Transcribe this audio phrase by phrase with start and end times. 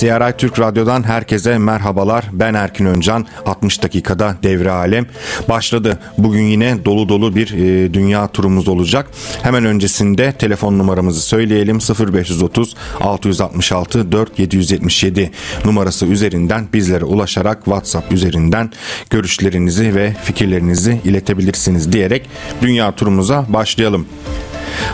[0.00, 2.24] CRI Türk Radyo'dan herkese merhabalar.
[2.32, 3.26] Ben Erkin Öncan.
[3.46, 5.06] 60 dakikada devre alem
[5.48, 5.98] başladı.
[6.18, 9.10] Bugün yine dolu dolu bir e, dünya turumuz olacak.
[9.42, 11.78] Hemen öncesinde telefon numaramızı söyleyelim.
[11.78, 15.30] 0530 666 4777
[15.64, 18.70] numarası üzerinden bizlere ulaşarak WhatsApp üzerinden
[19.10, 22.28] görüşlerinizi ve fikirlerinizi iletebilirsiniz diyerek
[22.62, 24.06] dünya turumuza başlayalım.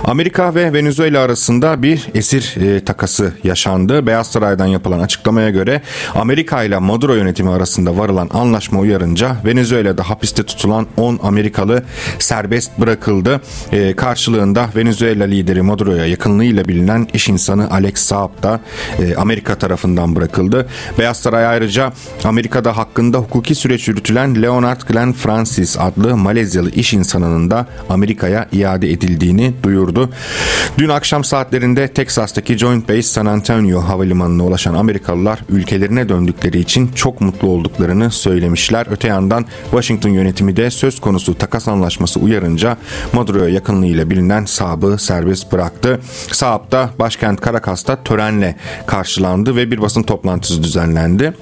[0.05, 4.07] Amerika ve Venezuela arasında bir esir e, takası yaşandı.
[4.07, 5.83] Beyaz Saray'dan yapılan açıklamaya göre
[6.15, 11.83] Amerika ile Maduro yönetimi arasında varılan anlaşma uyarınca Venezuela'da hapiste tutulan 10 Amerikalı
[12.19, 13.41] serbest bırakıldı.
[13.73, 18.61] E, karşılığında Venezuela lideri Maduro'ya yakınlığıyla bilinen iş insanı Alex Saab da
[18.99, 20.67] e, Amerika tarafından bırakıldı.
[20.99, 21.93] Beyaz Saray ayrıca
[22.25, 28.91] Amerika'da hakkında hukuki süreç yürütülen Leonard Glenn Francis adlı Malezyalı iş insanının da Amerika'ya iade
[28.91, 29.82] edildiğini duyurdu.
[30.79, 37.21] Dün akşam saatlerinde Teksas'taki Joint Base San Antonio havalimanına ulaşan Amerikalılar ülkelerine döndükleri için çok
[37.21, 38.87] mutlu olduklarını söylemişler.
[38.91, 42.77] Öte yandan Washington yönetimi de söz konusu takas anlaşması uyarınca
[43.13, 46.01] Maduro'ya yakınlığıyla bilinen Saab'ı serbest bıraktı.
[46.33, 48.57] Saab da başkent Caracas'ta törenle
[48.87, 51.33] karşılandı ve bir basın toplantısı düzenlendi.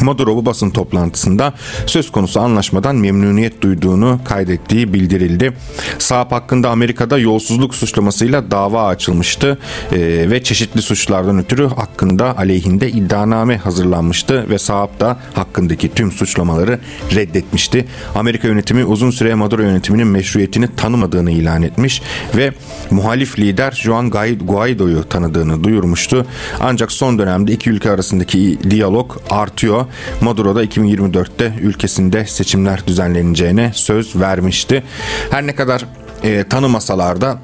[0.00, 1.52] Maduro basın toplantısında
[1.86, 5.52] söz konusu anlaşmadan memnuniyet duyduğunu kaydettiği bildirildi.
[5.98, 9.58] Saab hakkında Amerika'da yolsuzluk suçlamasıyla dava açılmıştı
[9.92, 9.98] e,
[10.30, 16.78] ve çeşitli suçlardan ötürü hakkında aleyhinde iddianame hazırlanmıştı ve Saab da hakkındaki tüm suçlamaları
[17.14, 17.86] reddetmişti.
[18.14, 22.02] Amerika yönetimi uzun süre Maduro yönetiminin meşruiyetini tanımadığını ilan etmiş
[22.36, 22.52] ve
[22.90, 26.26] muhalif lider Juan Guaido'yu tanıdığını duyurmuştu.
[26.60, 29.81] Ancak son dönemde iki ülke arasındaki diyalog artıyor.
[30.20, 34.82] Maduro da 2024'te ülkesinde seçimler düzenleneceğine söz vermişti.
[35.30, 35.84] Her ne kadar
[36.22, 37.38] e, tanımasalar da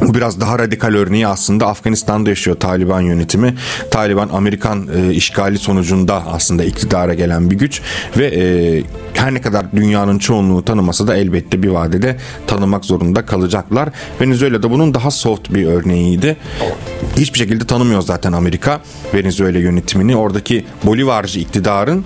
[0.00, 3.54] biraz daha radikal örneği aslında Afganistan'da yaşıyor Taliban yönetimi.
[3.90, 7.80] Taliban Amerikan e, işgali sonucunda aslında iktidara gelen bir güç
[8.16, 8.82] ve e,
[9.14, 13.88] her ne kadar dünyanın çoğunluğu tanımasa da elbette bir vadede tanımak zorunda kalacaklar.
[14.20, 16.36] Venezuela'da bunun daha soft bir örneğiydi.
[17.16, 18.80] Hiçbir şekilde tanımıyor zaten Amerika
[19.14, 20.16] Venezuela yönetimini.
[20.16, 22.04] Oradaki Bolivarcı iktidarın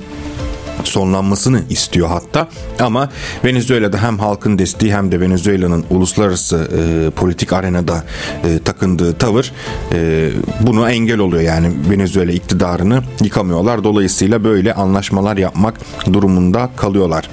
[0.89, 2.49] sonlanmasını istiyor hatta.
[2.81, 3.09] Ama
[3.45, 8.05] Venezuela'da hem halkın desteği hem de Venezuela'nın uluslararası e, politik arenada
[8.45, 9.53] e, takındığı tavır
[9.93, 10.31] e,
[10.61, 11.43] bunu engel oluyor.
[11.43, 13.85] Yani Venezuela iktidarını yıkamıyorlar.
[13.85, 15.81] Dolayısıyla böyle anlaşmalar yapmak
[16.13, 17.31] durumunda kalıyorlar.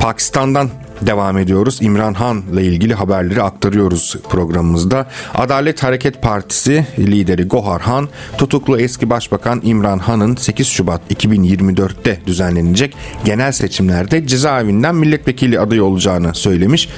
[0.00, 0.70] Pakistan'dan
[1.02, 1.78] devam ediyoruz.
[1.80, 5.06] İmran Han ile ilgili haberleri aktarıyoruz programımızda.
[5.34, 12.96] Adalet Hareket Partisi lideri Gohar Han, tutuklu eski başbakan İmran Han'ın 8 Şubat 2024'te düzenlenecek
[13.24, 16.88] genel seçimlerde cezaevinden milletvekili adayı olacağını söylemiş.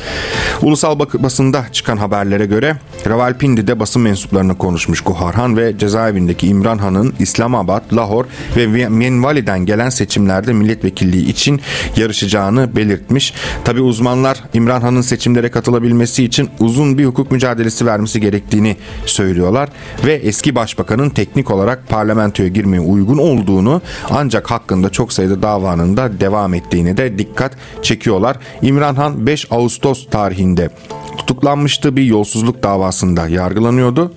[0.62, 2.76] Ulusal basında çıkan haberlere göre
[3.08, 8.24] Ravalpindi'de basın mensuplarına konuşmuş Gohar Han ve cezaevindeki İmran Han'ın İslamabad, Lahor
[8.56, 11.60] ve Menvali'den gelen seçimlerde milletvekilliği için
[11.96, 13.34] yarışacağını belirtmiş.
[13.64, 19.68] Tabi uzmanlar İmran Han'ın seçimlere katılabilmesi için uzun bir hukuk mücadelesi vermesi gerektiğini söylüyorlar
[20.06, 26.20] ve eski başbakanın teknik olarak parlamentoya girmeye uygun olduğunu ancak hakkında çok sayıda davanın da
[26.20, 28.36] devam ettiğini de dikkat çekiyorlar.
[28.62, 30.70] İmran Han 5 Ağustos tarihinde
[31.16, 34.12] tutuklanmıştı bir yolsuzluk davasında yargılanıyordu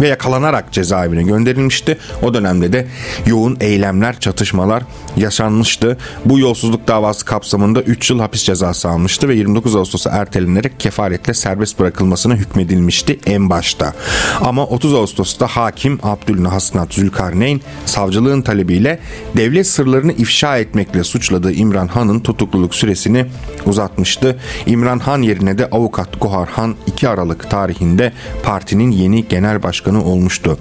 [0.00, 1.98] ve yakalanarak cezaevine gönderilmişti.
[2.22, 2.86] O dönemde de
[3.26, 4.82] yoğun eylemler, çatışmalar
[5.16, 5.98] yaşanmıştı.
[6.24, 11.78] Bu yolsuzluk davası kapsamında 3 yıl hapis cezası almıştı ve 29 Ağustos'a ertelenerek kefaletle serbest
[11.78, 13.92] bırakılmasına hükmedilmişti en başta.
[14.40, 18.98] Ama 30 Ağustos'ta hakim Abdülnahasnat Zülkarneyn savcılığın talebiyle
[19.36, 23.26] devlet sırlarını ifşa etmekle suçladığı İmran Han'ın tutukluluk süresini
[23.66, 24.38] uzatmıştı.
[24.66, 30.04] İmran Han yerine de avukat Gohar Han 2 Aralık tarihinde partinin yeni genel başkanı Başkanı
[30.04, 30.58] olmuştu.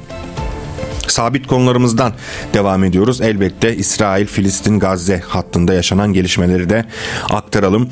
[1.11, 2.13] Sabit konularımızdan
[2.53, 3.22] devam ediyoruz.
[3.22, 6.85] Elbette İsrail, Filistin, Gazze hattında yaşanan gelişmeleri de
[7.29, 7.89] aktaralım.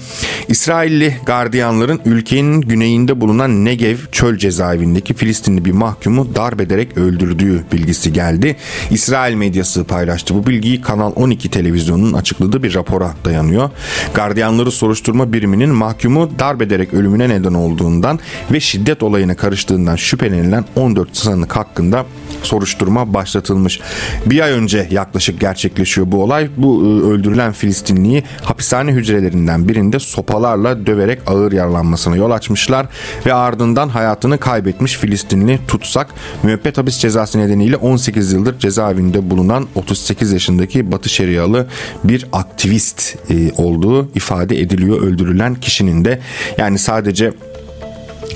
[0.47, 8.13] İsrailli gardiyanların ülkenin güneyinde bulunan Negev çöl cezaevindeki Filistinli bir mahkumu darp ederek öldürdüğü bilgisi
[8.13, 8.55] geldi.
[8.91, 10.35] İsrail medyası paylaştı.
[10.35, 13.69] Bu bilgiyi Kanal 12 televizyonunun açıkladığı bir rapora dayanıyor.
[14.13, 18.19] Gardiyanları soruşturma biriminin mahkumu darp ederek ölümüne neden olduğundan
[18.51, 22.05] ve şiddet olayına karıştığından şüphelenilen 14 sanık hakkında
[22.43, 23.79] soruşturma başlatılmış.
[24.25, 26.49] Bir ay önce yaklaşık gerçekleşiyor bu olay.
[26.57, 32.85] Bu e, öldürülen Filistinliyi hapishane hücrelerinden birinde sopalarla döverek ağır yaralanmasına yol açmışlar
[33.25, 36.07] ve ardından hayatını kaybetmiş Filistinli tutsak
[36.43, 41.67] müebbet hapis cezası nedeniyle 18 yıldır cezaevinde bulunan 38 yaşındaki Batı Şerialı
[42.03, 46.19] bir aktivist e, olduğu ifade ediliyor öldürülen kişinin de.
[46.57, 47.33] Yani sadece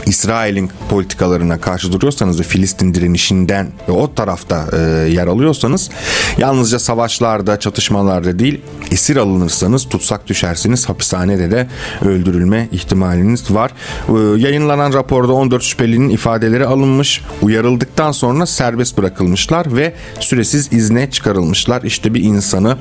[0.05, 4.79] İsrail'in politikalarına karşı duruyorsanız ve Filistin direnişinden ve o tarafta e,
[5.09, 5.89] yer alıyorsanız
[6.37, 8.61] yalnızca savaşlarda, çatışmalarda değil
[8.91, 11.67] esir alınırsanız tutsak düşersiniz hapishanede de
[12.05, 13.71] öldürülme ihtimaliniz var.
[14.09, 21.83] E, yayınlanan raporda 14 şüphelinin ifadeleri alınmış, uyarıldıktan sonra serbest bırakılmışlar ve süresiz izne çıkarılmışlar.
[21.83, 22.77] İşte bir insanı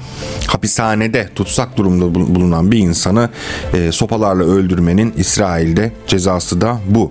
[0.46, 3.30] hapishanede tutsak durumda bulunan bir insanı
[3.74, 7.01] e, sopalarla öldürmenin İsrail'de cezası da bu.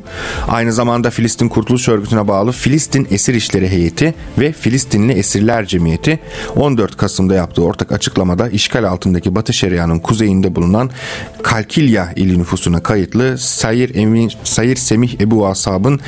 [0.48, 6.20] Aynı zamanda Filistin Kurtuluş Örgütü'ne bağlı Filistin Esir İşleri Heyeti ve Filistinli Esirler Cemiyeti
[6.56, 10.90] 14 Kasım'da yaptığı ortak açıklamada işgal altındaki Batı Şeria'nın kuzeyinde bulunan
[11.44, 16.00] Kalkilya ili nüfusuna kayıtlı Sayır, Emin, Sayır Semih Ebu Asab'ın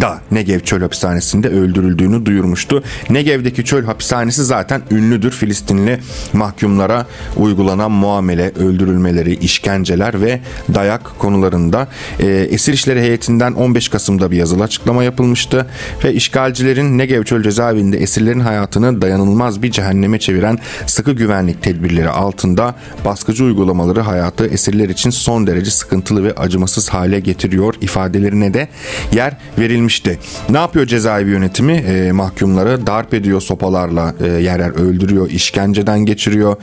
[0.00, 2.82] da Negev Çöl Hapishanesi'nde öldürüldüğünü duyurmuştu.
[3.10, 5.30] Negev'deki çöl hapishanesi zaten ünlüdür.
[5.30, 6.00] Filistinli
[6.32, 7.06] mahkumlara
[7.36, 10.40] uygulanan muamele, öldürülmeleri, işkenceler ve
[10.74, 11.88] dayak konularında.
[12.20, 15.66] E, Esir İşleri Heyeti'nden 15 Kasım'da bir yazılı açıklama yapılmıştı
[16.04, 22.74] ve işgalcilerin Negev Çöl cezaevinde esirlerin hayatını dayanılmaz bir cehenneme çeviren sıkı güvenlik tedbirleri altında
[23.04, 28.68] baskıcı uygulamaları hayatı esirler için son derece sıkıntılı ve acımasız hale getiriyor ifadelerine de
[29.12, 30.18] yer verilmişti.
[30.50, 31.72] Ne yapıyor cezaevi yönetimi?
[31.72, 36.56] E, mahkumları darp ediyor sopalarla e, yer yer öldürüyor, işkenceden geçiriyor,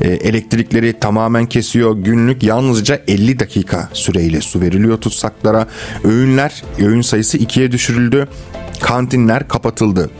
[0.00, 1.96] e, elektrikleri tamamen kesiyor.
[1.96, 5.66] Günlük yalnızca 50 dakika süreyle su veriliyor tutsaklara.
[6.06, 8.28] Öğünler, öğün sayısı ikiye düşürüldü.
[8.80, 10.10] Kantinler kapatıldı.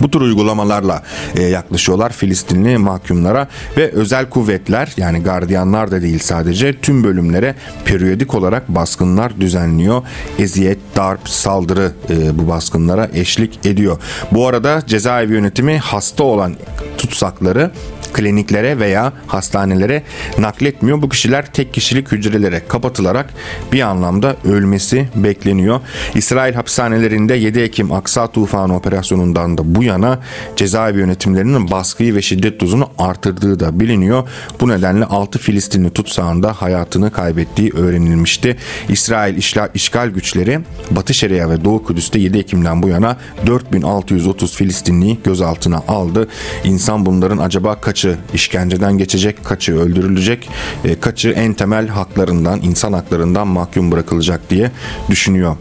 [0.00, 1.02] Bu tür uygulamalarla
[1.36, 7.54] e, yaklaşıyorlar Filistinli mahkumlara ve özel kuvvetler yani gardiyanlar da değil sadece tüm bölümlere
[7.84, 10.02] periyodik olarak baskınlar düzenliyor.
[10.38, 13.98] Eziyet, darp, saldırı e, bu baskınlara eşlik ediyor.
[14.32, 16.56] Bu arada cezaevi yönetimi hasta olan
[16.98, 17.70] tutsakları
[18.12, 20.02] kliniklere veya hastanelere
[20.38, 21.02] nakletmiyor.
[21.02, 23.34] Bu kişiler tek kişilik hücrelere kapatılarak
[23.72, 25.80] bir anlamda ölmesi bekleniyor.
[26.14, 30.18] İsrail hapishanelerinde 7 Ekim Aksa Tufanı operasyonundan da bu yana
[30.56, 34.28] cezaevi yönetimlerinin baskıyı ve şiddet dozunu artırdığı da biliniyor.
[34.60, 38.56] Bu nedenle 6 Filistinli tutsağında hayatını kaybettiği öğrenilmişti.
[38.88, 39.36] İsrail
[39.74, 40.60] işgal, güçleri
[40.90, 43.16] Batı Şeria ve Doğu Kudüs'te 7 Ekim'den bu yana
[43.46, 46.28] 4630 Filistinliyi gözaltına aldı.
[46.64, 50.48] İnsan bunların acaba kaçı kaçı işkenceden geçecek, kaçı öldürülecek,
[50.84, 54.70] e, kaçı en temel haklarından, insan haklarından mahkum bırakılacak diye
[55.10, 55.56] düşünüyor.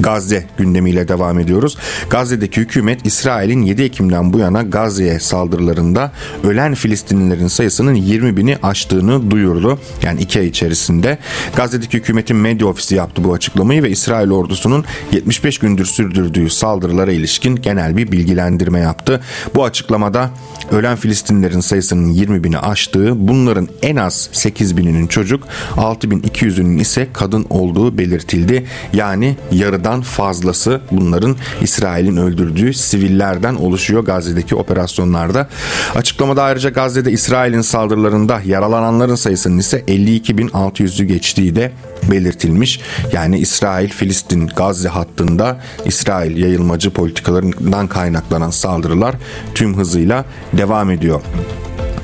[0.00, 1.76] Gazze gündemiyle devam ediyoruz.
[2.10, 6.12] Gazze'deki hükümet İsrail'in 7 Ekim'den bu yana Gazze'ye saldırılarında
[6.44, 9.78] ölen Filistinlilerin sayısının 20 bini aştığını duyurdu.
[10.02, 11.18] Yani 2 ay içerisinde.
[11.56, 17.56] Gazze'deki hükümetin medya ofisi yaptı bu açıklamayı ve İsrail ordusunun 75 gündür sürdürdüğü saldırılara ilişkin
[17.56, 19.20] genel bir bilgilendirme yaptı.
[19.54, 20.30] Bu açıklamada
[20.70, 25.44] ölen Filistinlilerin sayısının 20 bini aştığı, bunların en az 8 bininin çocuk,
[25.76, 28.66] 6200'ünün ise kadın olduğu belirtildi.
[28.92, 35.48] Yani yarıda yarıdan fazlası bunların İsrail'in öldürdüğü sivillerden oluşuyor Gazze'deki operasyonlarda.
[35.94, 41.72] Açıklamada ayrıca Gazze'de İsrail'in saldırılarında yaralananların sayısının ise 52.600'ü geçtiği de
[42.10, 42.80] belirtilmiş.
[43.12, 49.14] Yani İsrail Filistin Gazze hattında İsrail yayılmacı politikalarından kaynaklanan saldırılar
[49.54, 51.20] tüm hızıyla devam ediyor.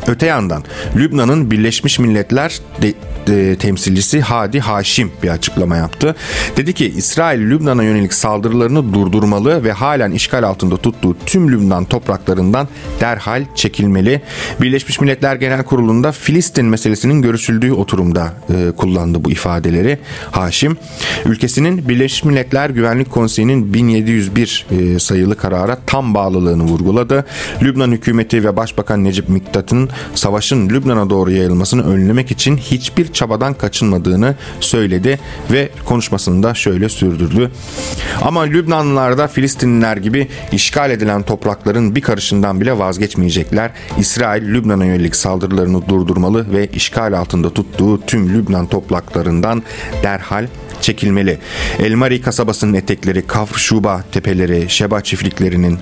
[0.07, 0.65] Öte yandan
[0.97, 2.61] Lübnan'ın Birleşmiş Milletler
[3.31, 6.15] e, temsilcisi Hadi Haşim bir açıklama yaptı.
[6.57, 12.69] Dedi ki İsrail Lübnan'a yönelik saldırılarını durdurmalı ve halen işgal altında tuttuğu tüm Lübnan topraklarından
[13.01, 14.23] derhal çekilmeli.
[14.61, 19.99] Birleşmiş Milletler Genel Kurulu'nda Filistin meselesinin görüşüldüğü oturumda e, kullandı bu ifadeleri
[20.31, 20.77] Haşim.
[21.25, 27.25] Ülkesinin Birleşmiş Milletler Güvenlik Konseyi'nin 1701 e, sayılı karara tam bağlılığını vurguladı.
[27.63, 34.35] Lübnan hükümeti ve Başbakan Necip Miktat'ın savaşın Lübnan'a doğru yayılmasını önlemek için hiçbir çabadan kaçınmadığını
[34.61, 35.19] söyledi
[35.53, 37.51] ve konuşmasını da şöyle sürdürdü.
[38.23, 43.71] Ama Lübnanlılar da Filistinliler gibi işgal edilen toprakların bir karışından bile vazgeçmeyecekler.
[43.99, 49.63] İsrail Lübnan'a yönelik saldırılarını durdurmalı ve işgal altında tuttuğu tüm Lübnan topraklarından
[50.03, 50.47] derhal
[50.83, 51.39] çekilmeli.
[51.79, 55.79] Elmari kasabasının etekleri, Kafr Şuba tepeleri, Şeba çiftliklerinin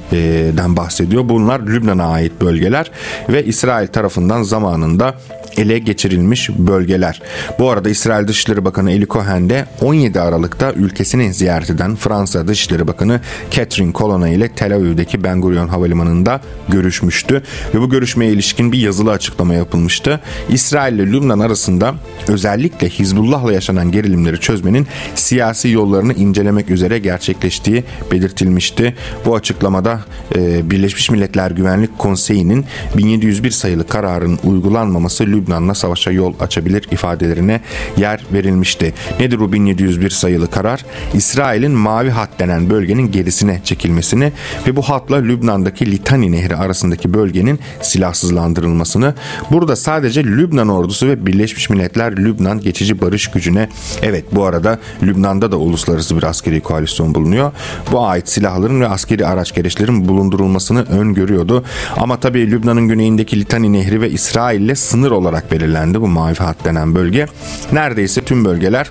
[0.56, 1.28] den bahsediyor.
[1.28, 2.90] Bunlar Lübnan'a ait bölgeler
[3.28, 5.14] ve İsrail tarafından zamanında
[5.56, 7.22] ele geçirilmiş bölgeler.
[7.58, 12.88] Bu arada İsrail Dışişleri Bakanı Eli Cohen de 17 Aralık'ta ülkesini ziyaret eden Fransa Dışişleri
[12.88, 17.42] Bakanı Catherine Colonna ile Tel Aviv'deki Ben Gurion Havalimanı'nda görüşmüştü
[17.74, 20.20] ve bu görüşmeye ilişkin bir yazılı açıklama yapılmıştı.
[20.48, 21.94] İsrail ile Lübnan arasında
[22.28, 28.94] özellikle Hizbullah'la yaşanan gerilimleri çözmenin siyasi yollarını incelemek üzere gerçekleştiği belirtilmişti.
[29.24, 30.00] Bu açıklamada
[30.36, 32.64] e, Birleşmiş Milletler Güvenlik Konseyi'nin
[32.96, 37.60] 1701 sayılı kararın uygulanmaması Lübnan Lübnan'la savaşa yol açabilir ifadelerine
[37.96, 38.94] yer verilmişti.
[39.20, 40.84] Nedir bu 1701 sayılı karar?
[41.14, 44.32] İsrail'in mavi hat denen bölgenin gerisine çekilmesini
[44.66, 49.14] ve bu hatla Lübnan'daki Litani Nehri arasındaki bölgenin silahsızlandırılmasını.
[49.50, 53.68] Burada sadece Lübnan ordusu ve Birleşmiş Milletler Lübnan geçici barış gücüne
[54.02, 57.52] evet bu arada Lübnan'da da uluslararası bir askeri koalisyon bulunuyor.
[57.92, 61.64] Bu ait silahların ve askeri araç gereçlerin bulundurulmasını öngörüyordu.
[61.96, 66.64] Ama tabii Lübnan'ın güneyindeki Litani Nehri ve İsrail ile sınır olarak belirlendi bu mavi hat
[66.64, 67.26] denen bölge.
[67.72, 68.90] Neredeyse tüm bölgeler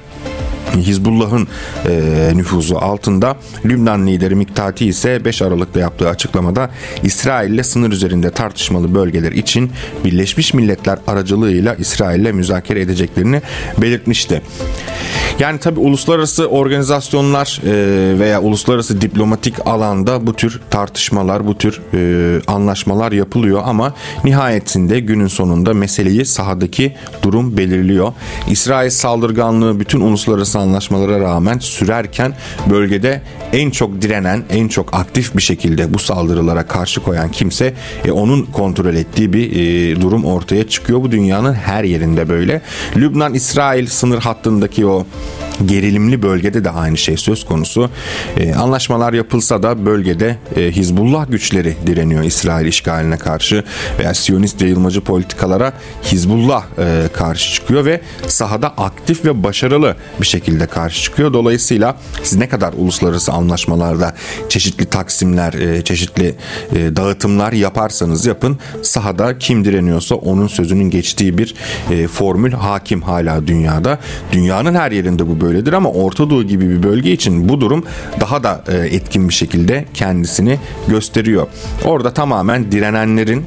[0.76, 1.48] Hizbullah'ın
[1.88, 6.70] e, nüfuzu altında Lübnan lideri Miktati ise 5 Aralık'ta yaptığı açıklamada
[7.04, 9.72] İsrail ile sınır üzerinde tartışmalı bölgeler için
[10.06, 13.42] Birleşmiş Milletler aracılığıyla İsrail ile müzakere edeceklerini
[13.78, 14.42] belirtmişti.
[15.40, 22.42] Yani tabi uluslararası organizasyonlar e, veya uluslararası diplomatik alanda bu tür tartışmalar, bu tür e,
[22.48, 23.94] anlaşmalar yapılıyor ama
[24.24, 28.14] nihayetinde günün sonunda meseleyi sahadaki durum belirliyor.
[28.50, 32.34] İsrail saldırganlığı bütün uluslararası anlaşmalara rağmen sürerken
[32.70, 33.22] bölgede
[33.54, 37.74] en çok direnen, en çok aktif bir şekilde bu saldırılara karşı koyan kimse
[38.06, 41.04] e, onun kontrol ettiği bir durum ortaya çıkıyor.
[41.04, 42.62] Bu dünyanın her yerinde böyle.
[42.96, 45.49] Lübnan-İsrail sınır hattındaki o Thank you.
[45.66, 47.90] Gerilimli bölgede de aynı şey söz konusu.
[48.38, 53.64] E, anlaşmalar yapılsa da bölgede e, Hizbullah güçleri direniyor İsrail işgaline karşı
[54.00, 55.74] veya Siyonist yayılmacı politikalara
[56.04, 61.34] Hizbullah e, karşı çıkıyor ve sahada aktif ve başarılı bir şekilde karşı çıkıyor.
[61.34, 64.16] Dolayısıyla siz ne kadar uluslararası anlaşmalarda
[64.50, 66.36] çeşitli taksimler, e, çeşitli
[66.76, 71.56] e, dağıtımlar yaparsanız yapın sahada kim direniyorsa onun sözünün geçtiği bir
[71.92, 74.00] e, formül hakim hala dünyada.
[74.32, 77.84] Dünyanın her yerinde bu böyledir ama Orta Doğu gibi bir bölge için bu durum
[78.20, 81.48] daha da etkin bir şekilde kendisini gösteriyor.
[81.86, 83.46] Orada tamamen direnenlerin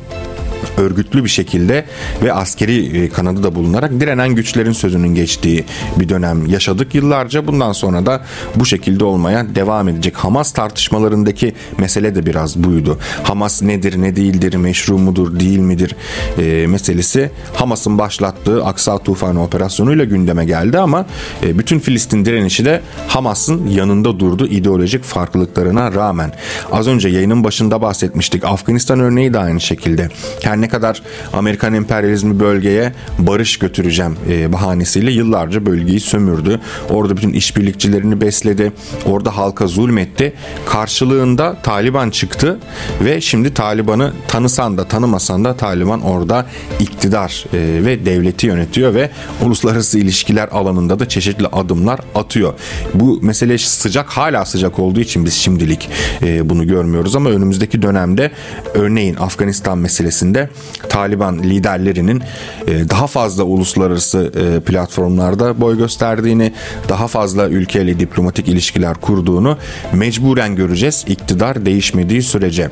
[0.76, 1.84] örgütlü bir şekilde
[2.22, 5.64] ve askeri e, kanadı da bulunarak direnen güçlerin sözünün geçtiği
[5.96, 7.46] bir dönem yaşadık yıllarca.
[7.46, 8.24] Bundan sonra da
[8.56, 10.16] bu şekilde olmaya devam edecek.
[10.16, 12.98] Hamas tartışmalarındaki mesele de biraz buydu.
[13.22, 15.96] Hamas nedir, ne değildir, meşru mudur, değil midir
[16.38, 21.06] e, meselesi Hamas'ın başlattığı Aksa Tufanı operasyonuyla gündeme geldi ama
[21.42, 26.32] e, bütün Filistin direnişi de Hamas'ın yanında durdu ideolojik farklılıklarına rağmen.
[26.72, 28.44] Az önce yayının başında bahsetmiştik.
[28.44, 30.08] Afganistan örneği de aynı şekilde.
[30.42, 36.60] Her ne kadar Amerikan emperyalizmi bölgeye barış götüreceğim e, bahanesiyle yıllarca bölgeyi sömürdü.
[36.90, 38.72] Orada bütün işbirlikçilerini besledi.
[39.06, 40.32] Orada halka zulmetti.
[40.66, 42.58] Karşılığında Taliban çıktı
[43.00, 46.46] ve şimdi Taliban'ı tanısan da tanımasan da Taliban orada
[46.80, 49.10] iktidar e, ve devleti yönetiyor ve
[49.42, 52.54] uluslararası ilişkiler alanında da çeşitli adımlar atıyor.
[52.94, 55.88] Bu mesele sıcak hala sıcak olduğu için biz şimdilik
[56.22, 58.30] e, bunu görmüyoruz ama önümüzdeki dönemde
[58.74, 60.41] örneğin Afganistan meselesinde
[60.88, 62.22] Taliban liderlerinin
[62.66, 66.52] e, daha fazla uluslararası e, platformlarda boy gösterdiğini,
[66.88, 69.58] daha fazla ülkeyle diplomatik ilişkiler kurduğunu
[69.92, 72.70] mecburen göreceğiz iktidar değişmediği sürece.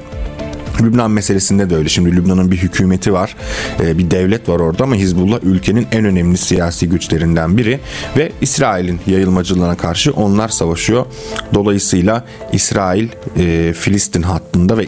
[0.82, 1.88] Lübnan meselesinde de öyle.
[1.88, 3.36] Şimdi Lübnan'ın bir hükümeti var,
[3.80, 7.80] e, bir devlet var orada ama Hizbullah ülkenin en önemli siyasi güçlerinden biri
[8.16, 11.06] ve İsrail'in yayılmacılığına karşı onlar savaşıyor.
[11.54, 14.86] Dolayısıyla İsrail e, Filistin hattında ve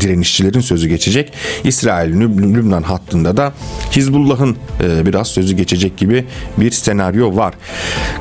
[0.00, 1.32] direnişçilerin sözü geçecek.
[1.64, 2.20] İsrail
[2.54, 3.52] Lübnan hattında da
[3.92, 6.24] Hizbullah'ın e, biraz sözü geçecek gibi
[6.58, 7.54] bir senaryo var.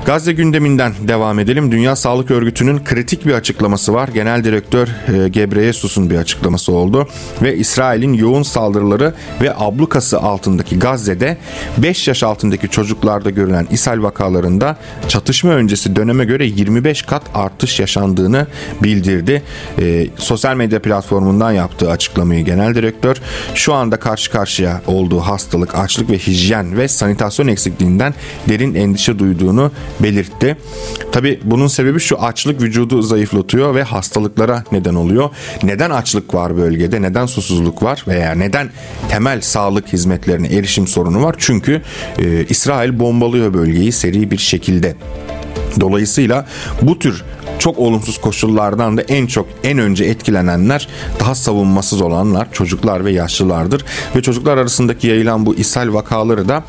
[0.05, 1.71] Gazze gündeminden devam edelim.
[1.71, 4.09] Dünya Sağlık Örgütü'nün kritik bir açıklaması var.
[4.13, 4.87] Genel Direktör
[5.27, 7.07] Gebreyesus'un bir açıklaması oldu oldu
[7.41, 11.37] ve İsrail'in yoğun saldırıları ve ablukası altındaki Gazze'de
[11.77, 18.47] 5 yaş altındaki çocuklarda görülen ishal vakalarında çatışma öncesi döneme göre 25 kat artış yaşandığını
[18.83, 19.43] bildirdi.
[19.79, 23.15] E, sosyal medya platformundan yaptığı açıklamayı genel direktör
[23.55, 28.13] şu anda karşı karşıya olduğu hastalık, açlık ve hijyen ve sanitasyon eksikliğinden
[28.49, 30.57] derin endişe duyduğunu belirtti.
[31.11, 35.29] Tabi bunun sebebi şu açlık vücudu zayıflatıyor ve hastalıklara neden oluyor.
[35.63, 36.68] Neden açlık var bölgede?
[36.69, 38.69] Bölgede neden susuzluk var veya neden
[39.09, 41.35] temel sağlık hizmetlerine erişim sorunu var?
[41.37, 41.81] Çünkü
[42.19, 44.95] e, İsrail bombalıyor bölgeyi seri bir şekilde.
[45.79, 46.47] Dolayısıyla
[46.81, 47.23] bu tür
[47.59, 50.87] çok olumsuz koşullardan da en çok en önce etkilenenler
[51.19, 56.63] daha savunmasız olanlar çocuklar ve yaşlılardır ve çocuklar arasındaki yayılan bu ishal vakaları da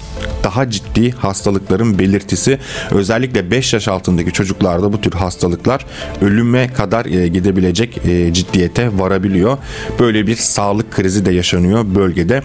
[0.45, 2.59] daha ciddi hastalıkların belirtisi
[2.91, 5.87] özellikle 5 yaş altındaki çocuklarda bu tür hastalıklar
[6.23, 9.59] ölüme kadar e, gidebilecek e, ciddiyete varabiliyor.
[9.99, 12.43] Böyle bir sağlık krizi de yaşanıyor bölgede.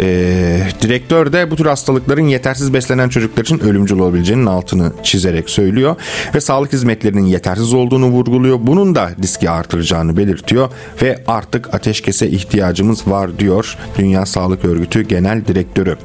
[0.00, 5.96] E, direktör de bu tür hastalıkların yetersiz beslenen çocuklar için ölümcül olabileceğinin altını çizerek söylüyor
[6.34, 8.58] ve sağlık hizmetlerinin yetersiz olduğunu vurguluyor.
[8.62, 10.68] Bunun da riski artıracağını belirtiyor
[11.02, 15.96] ve artık ateşkese ihtiyacımız var diyor Dünya Sağlık Örgütü Genel Direktörü.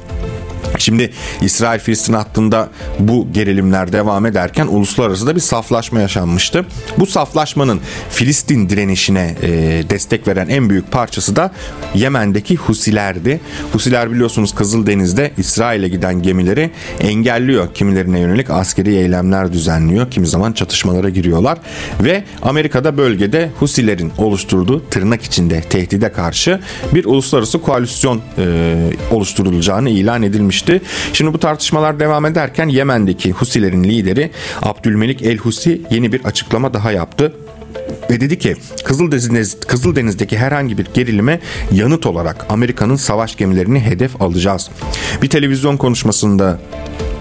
[0.78, 6.64] Şimdi İsrail-Filistin hattında bu gerilimler devam ederken uluslararası da bir saflaşma yaşanmıştı.
[6.98, 9.48] Bu saflaşmanın Filistin direnişine e,
[9.90, 11.52] destek veren en büyük parçası da
[11.94, 13.40] Yemen'deki Husilerdi.
[13.72, 17.74] Husiler biliyorsunuz Kızıldeniz'de İsrail'e giden gemileri engelliyor.
[17.74, 20.10] Kimilerine yönelik askeri eylemler düzenliyor.
[20.10, 21.58] Kimi zaman çatışmalara giriyorlar.
[22.00, 26.60] Ve Amerika'da bölgede Husilerin oluşturduğu tırnak içinde tehdide karşı
[26.94, 28.76] bir uluslararası koalisyon e,
[29.10, 30.80] oluşturulacağını ilan edilmişti.
[31.12, 34.30] Şimdi bu tartışmalar devam ederken Yemen'deki Husilerin lideri
[34.62, 37.32] Abdülmelik El Husi yeni bir açıklama daha yaptı
[38.10, 41.40] ve dedi ki Kızıldeniz, Kızıldeniz'deki herhangi bir gerilime
[41.72, 44.70] yanıt olarak Amerika'nın savaş gemilerini hedef alacağız.
[45.22, 46.58] Bir televizyon konuşmasında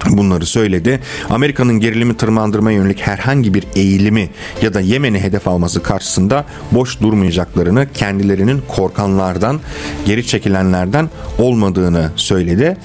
[0.07, 0.99] bunları söyledi.
[1.29, 4.29] Amerika'nın gerilimi tırmandırmaya yönelik herhangi bir eğilimi
[4.61, 9.59] ya da Yemen'i hedef alması karşısında boş durmayacaklarını, kendilerinin korkanlardan,
[10.05, 12.77] geri çekilenlerden olmadığını söyledi.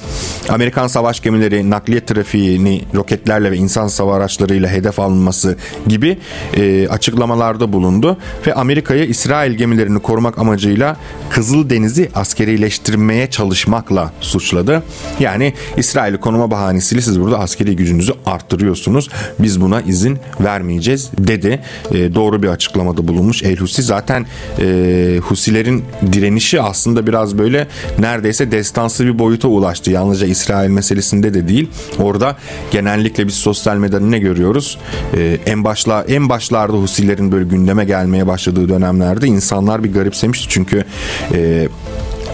[0.48, 5.56] Amerikan savaş gemileri nakliye trafiğini roketlerle ve insan sava araçlarıyla hedef alınması
[5.86, 6.18] gibi
[6.56, 10.96] e, açıklamalarda bulundu ve Amerika'yı İsrail gemilerini korumak amacıyla
[11.30, 14.82] Kızıldeniz'i askerileştirmeye çalışmakla suçladı.
[15.20, 19.08] Yani İsrail'i konuma bahanesiyle siz burada askeri gücünüzü arttırıyorsunuz.
[19.38, 21.60] Biz buna izin vermeyeceğiz dedi.
[21.90, 23.82] E, doğru bir açıklamada bulunmuş El Husi.
[23.82, 24.26] Zaten
[24.60, 27.66] e, Husilerin direnişi aslında biraz böyle
[27.98, 29.90] neredeyse destansı bir boyuta ulaştı.
[29.90, 31.70] Yalnızca İsrail meselesinde de değil.
[31.98, 32.36] Orada
[32.70, 34.78] genellikle biz sosyal medyada ne görüyoruz?
[35.16, 40.46] E, en başla en başlarda Husilerin böyle gündeme gelmeye başladığı dönemlerde insanlar bir garipsemişti.
[40.48, 40.84] Çünkü
[41.32, 41.68] e,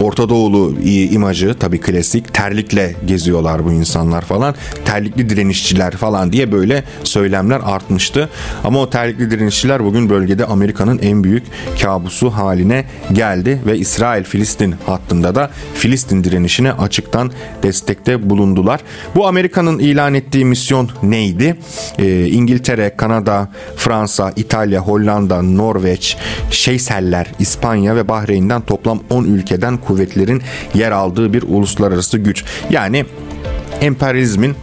[0.01, 0.75] Orta Doğulu
[1.11, 4.55] imajı tabii klasik terlikle geziyorlar bu insanlar falan.
[4.85, 8.29] Terlikli direnişçiler falan diye böyle söylemler artmıştı.
[8.63, 11.43] Ama o terlikli direnişçiler bugün bölgede Amerika'nın en büyük
[11.81, 17.31] kabusu haline geldi ve İsrail-Filistin hattında da Filistin direnişine açıktan
[17.63, 18.79] destekte bulundular.
[19.15, 21.55] Bu Amerika'nın ilan ettiği misyon neydi?
[21.99, 26.17] Ee, İngiltere, Kanada, Fransa, İtalya, Hollanda, Norveç,
[26.51, 30.41] Şeyseller, İspanya ve Bahreyn'den toplam 10 ülkeden kuvvetlerin
[30.73, 32.43] yer aldığı bir uluslararası güç.
[32.69, 33.05] Yani
[33.81, 34.55] emperyalizmin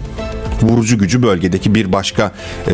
[0.62, 2.32] vurucu gücü bölgedeki bir başka
[2.68, 2.72] e,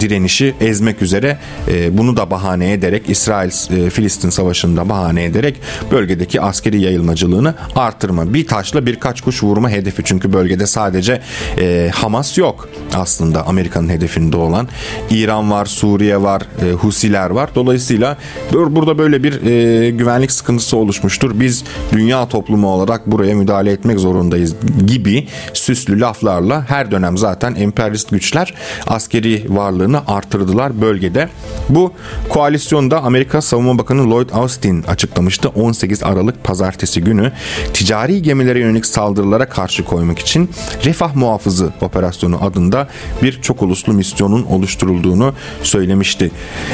[0.00, 6.80] direnişi ezmek üzere e, bunu da bahane ederek İsrail-Filistin e, savaşında bahane ederek bölgedeki askeri
[6.80, 8.34] yayılmacılığını artırma.
[8.34, 11.20] Bir taşla birkaç kuş vurma hedefi çünkü bölgede sadece
[11.58, 14.68] e, Hamas yok aslında Amerika'nın hedefinde olan.
[15.10, 17.50] İran var, Suriye var, e, Husiler var.
[17.54, 18.16] Dolayısıyla
[18.52, 21.40] burada böyle bir e, güvenlik sıkıntısı oluşmuştur.
[21.40, 24.54] Biz dünya toplumu olarak buraya müdahale etmek zorundayız
[24.86, 28.54] gibi süslü laflarla her dönem zaten emperyalist güçler
[28.86, 31.28] askeri varlığını artırdılar bölgede.
[31.68, 31.92] Bu
[32.28, 35.48] koalisyonda Amerika Savunma Bakanı Lloyd Austin açıklamıştı.
[35.48, 37.32] 18 Aralık pazartesi günü
[37.74, 40.50] ticari gemilere yönelik saldırılara karşı koymak için
[40.84, 42.88] Refah Muhafızı operasyonu adında
[43.22, 46.30] bir çok uluslu misyonun oluşturulduğunu söylemişti.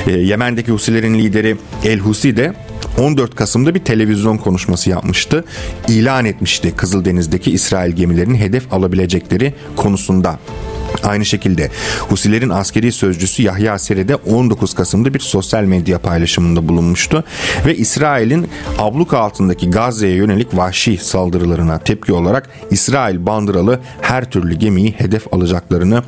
[0.07, 2.55] E, Yemen'deki Husilerin lideri El Husi de
[2.99, 5.45] 14 Kasım'da bir televizyon konuşması yapmıştı.
[5.89, 10.38] İlan etmişti Kızıldeniz'deki İsrail gemilerinin hedef alabilecekleri konusunda.
[10.47, 10.68] up.
[11.09, 11.71] Aynı şekilde
[12.09, 17.25] Husilerin askeri sözcüsü Yahya Seri de 19 Kasım'da bir sosyal medya paylaşımında bulunmuştu
[17.67, 24.93] ve İsrail'in abluka altındaki Gazze'ye yönelik vahşi saldırılarına tepki olarak İsrail bandıralı her türlü gemiyi
[24.93, 26.03] hedef alacaklarını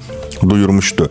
[0.49, 1.11] duyurmuştu.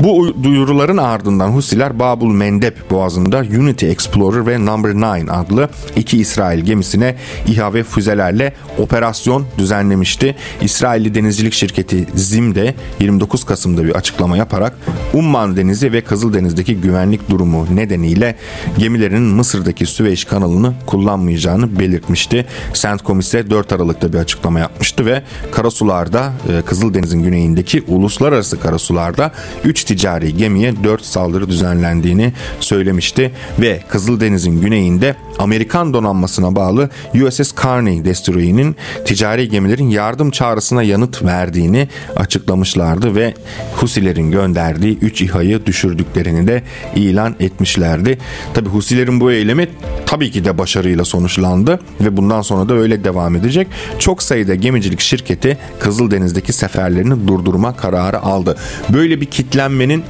[0.00, 6.60] Bu duyuruların ardından Husiler Babul Mendeb boğazında Unity Explorer ve Number 9 adlı iki İsrail
[6.60, 10.36] gemisine İHA ve füzelerle operasyon düzenlemişti.
[10.62, 14.72] İsrailli denizcilik şirketi ZIM de 29 Kasım'da bir açıklama yaparak
[15.14, 18.36] Umman Denizi ve Kızıldeniz'deki güvenlik durumu nedeniyle
[18.78, 22.46] gemilerinin Mısır'daki Süveyş kanalını kullanmayacağını belirtmişti.
[22.74, 29.32] CENTCOM ise 4 Aralık'ta bir açıklama yapmıştı ve karasularda e, Kızıldeniz'in güneyindeki uluslararası karasularda
[29.64, 38.04] 3 ticari gemiye 4 saldırı düzenlendiğini söylemişti ve Kızıldeniz'in güneyinde Amerikan donanmasına bağlı USS Carney
[38.04, 43.34] Destroyer'inin ticari gemilerin yardım çağrısına yanıt verdiğini açıklamışlardı ve
[43.76, 46.62] Husilerin gönderdiği 3 İHA'yı düşürdüklerini de
[46.96, 48.18] ilan etmişlerdi.
[48.54, 49.68] Tabi Husilerin bu eylemi
[50.06, 53.66] tabii ki de başarıyla sonuçlandı ve bundan sonra da öyle devam edecek.
[53.98, 58.56] Çok sayıda gemicilik şirketi Kızıldeniz'deki seferlerini durdurma kararı aldı.
[58.88, 60.04] Böyle bir kitlenmenin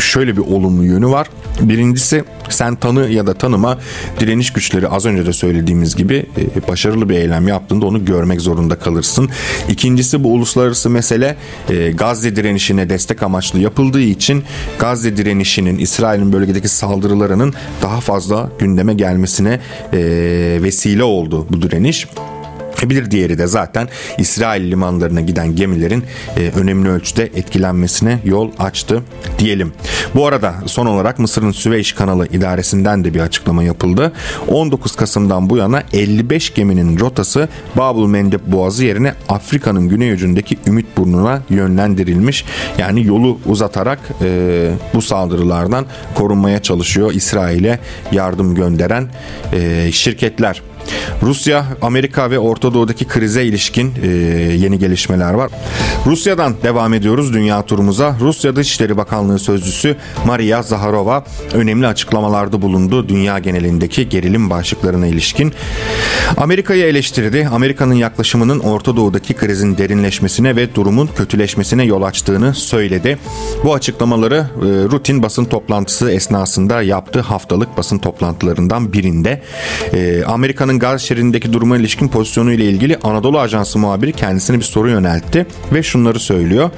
[0.00, 1.26] şöyle bir olumlu yönü var.
[1.60, 3.78] Birincisi sen tanı ya da tanıma
[4.20, 8.78] direniş güçleri az önce de söylediğimiz gibi e, başarılı bir eylem yaptığında onu görmek zorunda
[8.78, 9.30] kalırsın.
[9.68, 11.36] İkincisi bu uluslararası mesele
[11.70, 13.60] e, Gazze direnişine destek amaçlı
[13.96, 14.44] yapıldığı için
[14.78, 19.60] Gazze direnişinin İsrail'in bölgedeki saldırılarının daha fazla gündeme gelmesine
[19.92, 19.98] e,
[20.62, 22.06] vesile oldu bu direniş.
[22.82, 26.04] Bir diğeri de zaten İsrail limanlarına giden gemilerin
[26.36, 29.02] e, önemli ölçüde etkilenmesine yol açtı
[29.38, 29.72] diyelim.
[30.14, 34.12] Bu arada son olarak Mısır'ın Süveyş kanalı idaresinden de bir açıklama yapıldı.
[34.48, 40.86] 19 Kasım'dan bu yana 55 geminin rotası Babul Mendeb Boğazı yerine Afrika'nın güney ucundaki Ümit
[40.96, 42.44] Burnu'na yönlendirilmiş.
[42.78, 47.78] Yani yolu uzatarak e, bu saldırılardan korunmaya çalışıyor İsrail'e
[48.12, 49.08] yardım gönderen
[49.52, 50.62] e, şirketler.
[51.22, 54.06] Rusya, Amerika ve Orta Doğu'daki krize ilişkin e,
[54.56, 55.50] yeni gelişmeler var.
[56.06, 58.16] Rusya'dan devam ediyoruz dünya turumuza.
[58.20, 59.96] Rusya Dışişleri Bakanlığı Sözcüsü
[60.26, 65.52] Maria Zaharova önemli açıklamalarda bulundu dünya genelindeki gerilim başlıklarına ilişkin.
[66.36, 67.48] Amerika'yı eleştirdi.
[67.52, 73.18] Amerika'nın yaklaşımının Orta Doğu'daki krizin derinleşmesine ve durumun kötüleşmesine yol açtığını söyledi.
[73.64, 79.42] Bu açıklamaları e, rutin basın toplantısı esnasında yaptığı haftalık basın toplantılarından birinde
[79.92, 84.64] e, Amerika'nın Gazze'nin Gaz şeridindeki duruma ilişkin pozisyonu ile ilgili Anadolu Ajansı muhabiri kendisine bir
[84.64, 86.70] soru yöneltti ve şunları söylüyor.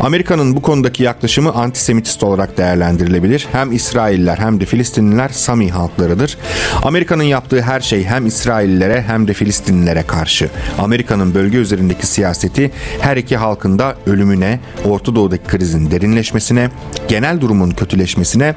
[0.00, 3.46] Amerika'nın bu konudaki yaklaşımı antisemitist olarak değerlendirilebilir.
[3.52, 6.38] Hem İsrailler hem de Filistinliler Sami halklarıdır.
[6.82, 10.50] Amerika'nın yaptığı her şey hem İsraillilere hem de Filistinlilere karşı.
[10.78, 16.70] Amerika'nın bölge üzerindeki siyaseti her iki halkın da ölümüne, Orta Doğu'daki krizin derinleşmesine,
[17.08, 18.54] genel durumun kötüleşmesine,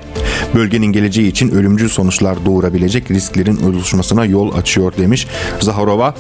[0.56, 5.28] bölgenin geleceği için ölümcül sonuçlar doğurabilecek risklerin oluşmasına yol açıyor gerekiyor demiş
[5.60, 6.14] Zaharova.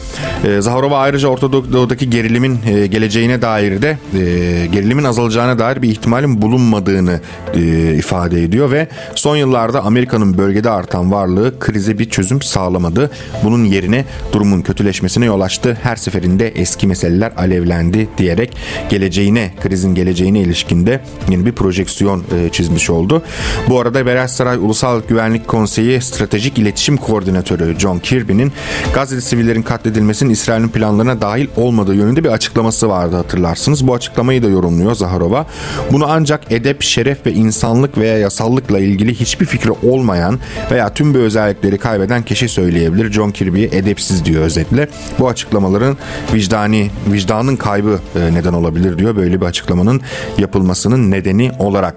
[0.43, 5.89] E, Zaharova ayrıca Orta Doğu'daki gerilimin e, geleceğine dair de e, gerilimin azalacağına dair bir
[5.89, 7.19] ihtimalin bulunmadığını
[7.53, 13.11] e, ifade ediyor ve son yıllarda Amerika'nın bölgede artan varlığı krize bir çözüm sağlamadı.
[13.43, 15.77] Bunun yerine durumun kötüleşmesine yol açtı.
[15.83, 18.57] Her seferinde eski meseleler alevlendi diyerek
[18.89, 23.23] geleceğine, krizin geleceğine ilişkinde yeni bir projeksiyon e, çizmiş oldu.
[23.69, 28.51] Bu arada Beyaz Saray Ulusal Güvenlik Konseyi Stratejik İletişim Koordinatörü John Kirby'nin
[28.93, 33.87] Gazze'de sivillerin katledilmesinin İsrail'in planlarına dahil olmadığı yönünde bir açıklaması vardı hatırlarsınız.
[33.87, 35.45] Bu açıklamayı da yorumluyor Zaharova.
[35.91, 40.39] Bunu ancak edep, şeref ve insanlık veya yasallıkla ilgili hiçbir fikri olmayan
[40.71, 43.11] veya tüm bu özellikleri kaybeden kişi söyleyebilir.
[43.11, 44.87] John Kirby'ye edepsiz diyor özetle.
[45.19, 45.97] Bu açıklamaların
[46.33, 49.15] vicdani, vicdanın kaybı e, neden olabilir diyor.
[49.15, 50.01] Böyle bir açıklamanın
[50.37, 51.95] yapılmasının nedeni olarak.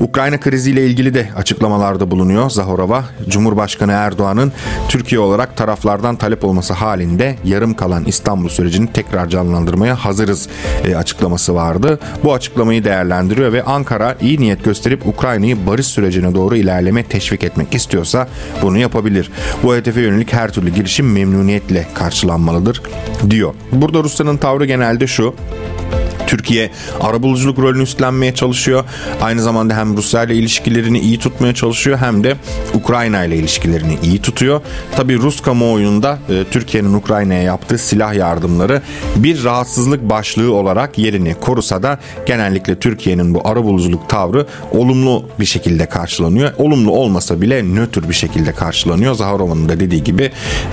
[0.00, 3.04] Ukrayna kriziyle ilgili de açıklamalarda bulunuyor Zaharova.
[3.28, 4.52] Cumhurbaşkanı Erdoğan'ın
[4.88, 10.48] Türkiye olarak taraflar taraflardan talep olması halinde yarım kalan İstanbul sürecini tekrar canlandırmaya hazırız
[10.84, 11.98] e, açıklaması vardı.
[12.24, 17.74] Bu açıklamayı değerlendiriyor ve Ankara iyi niyet gösterip Ukrayna'yı barış sürecine doğru ilerleme teşvik etmek
[17.74, 18.28] istiyorsa
[18.62, 19.30] bunu yapabilir.
[19.62, 22.82] Bu hedefe yönelik her türlü girişim memnuniyetle karşılanmalıdır
[23.30, 23.54] diyor.
[23.72, 25.34] Burada Rusya'nın tavrı genelde şu.
[26.32, 28.84] Türkiye arabuluculuk rolünü üstlenmeye çalışıyor.
[29.22, 32.36] Aynı zamanda hem Rusya ile ilişkilerini iyi tutmaya çalışıyor hem de
[32.74, 34.60] Ukrayna ile ilişkilerini iyi tutuyor.
[34.96, 38.82] Tabii Rus kamuoyunda e, Türkiye'nin Ukrayna'ya yaptığı silah yardımları
[39.16, 45.86] bir rahatsızlık başlığı olarak yerini korusa da genellikle Türkiye'nin bu arabuluculuk tavrı olumlu bir şekilde
[45.86, 46.52] karşılanıyor.
[46.58, 49.14] Olumlu olmasa bile nötr bir şekilde karşılanıyor.
[49.14, 50.22] Zaharova'nın da dediği gibi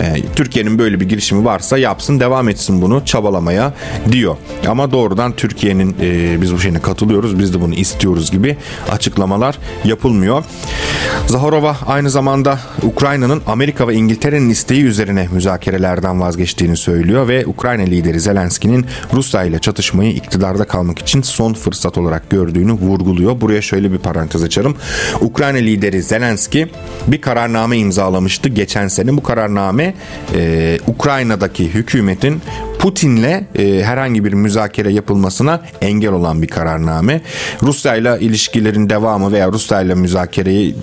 [0.01, 3.73] e, Türkiye'nin böyle bir girişimi varsa yapsın devam etsin bunu çabalamaya
[4.11, 4.37] diyor.
[4.67, 8.57] Ama doğrudan Türkiye Türkiye'nin e, biz bu şeyine katılıyoruz, biz de bunu istiyoruz gibi
[8.91, 10.43] açıklamalar yapılmıyor.
[11.27, 18.19] Zaharova aynı zamanda Ukrayna'nın Amerika ve İngiltere'nin isteği üzerine müzakerelerden vazgeçtiğini söylüyor ve Ukrayna lideri
[18.19, 23.41] Zelenski'nin Rusya ile çatışmayı iktidarda kalmak için son fırsat olarak gördüğünü vurguluyor.
[23.41, 24.75] Buraya şöyle bir parantez açarım.
[25.21, 26.67] Ukrayna lideri Zelenski
[27.07, 29.17] bir kararname imzalamıştı geçen sene.
[29.17, 29.93] Bu kararname
[30.35, 32.41] e, Ukrayna'daki hükümetin
[32.79, 37.21] Putin'le e, herhangi bir müzakere yapılmasına engel olan bir kararname.
[37.63, 40.75] Rusya ile ilişkilerin devamı veya Rusya ile müzakereyi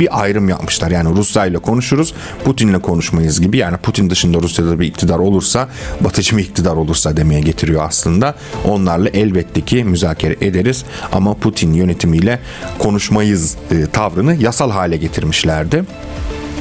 [0.00, 0.90] bir ayrım yapmışlar.
[0.90, 3.58] Yani Rusya ile konuşuruz, Putin'le konuşmayız gibi.
[3.58, 5.68] Yani Putin dışında Rusya'da bir iktidar olursa,
[6.00, 8.34] batıcı bir iktidar olursa demeye getiriyor aslında.
[8.64, 12.38] Onlarla elbette ki müzakere ederiz ama Putin yönetimiyle
[12.78, 15.84] konuşmayız e, tavrını yasal hale getirmişlerdi.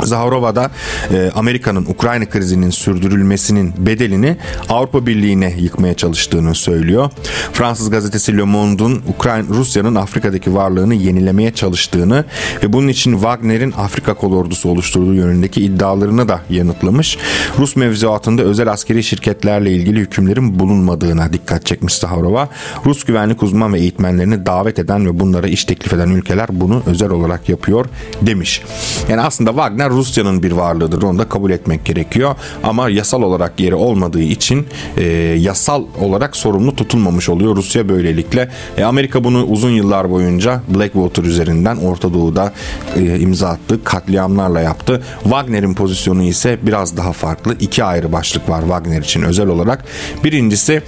[0.03, 0.71] Zaharova da
[1.13, 4.37] e, Amerika'nın Ukrayna krizinin sürdürülmesinin bedelini
[4.69, 7.09] Avrupa Birliği'ne yıkmaya çalıştığını söylüyor.
[7.53, 12.25] Fransız gazetesi Le Monde'un Ukrayna Rusya'nın Afrika'daki varlığını yenilemeye çalıştığını
[12.63, 17.17] ve bunun için Wagner'in Afrika kolordusu oluşturduğu yönündeki iddialarını da yanıtlamış.
[17.59, 22.49] Rus mevzuatında özel askeri şirketlerle ilgili hükümlerin bulunmadığına dikkat çekmiş Zaharova.
[22.85, 27.09] Rus güvenlik uzman ve eğitmenlerini davet eden ve bunlara iş teklif eden ülkeler bunu özel
[27.09, 27.85] olarak yapıyor
[28.21, 28.63] demiş.
[29.09, 31.01] Yani aslında Wagner Wagner Rusya'nın bir varlığıdır.
[31.01, 32.35] Onu da kabul etmek gerekiyor.
[32.63, 34.67] Ama yasal olarak yeri olmadığı için
[34.97, 35.03] e,
[35.39, 38.49] yasal olarak sorumlu tutulmamış oluyor Rusya böylelikle.
[38.77, 42.53] E, Amerika bunu uzun yıllar boyunca Blackwater üzerinden Orta Doğu'da
[42.95, 43.83] e, imza attı.
[43.83, 45.01] Katliamlarla yaptı.
[45.23, 47.55] Wagner'in pozisyonu ise biraz daha farklı.
[47.59, 49.85] İki ayrı başlık var Wagner için özel olarak.
[50.23, 50.81] Birincisi